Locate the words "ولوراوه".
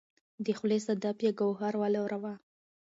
1.77-2.33